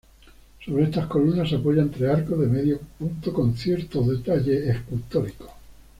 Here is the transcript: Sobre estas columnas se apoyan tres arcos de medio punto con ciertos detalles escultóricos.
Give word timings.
Sobre 0.65 0.85
estas 0.85 1.05
columnas 1.11 1.47
se 1.51 1.57
apoyan 1.57 1.91
tres 1.97 2.09
arcos 2.13 2.39
de 2.39 2.47
medio 2.47 2.79
punto 2.97 3.31
con 3.31 3.55
ciertos 3.55 4.07
detalles 4.07 4.69
escultóricos. 4.75 5.51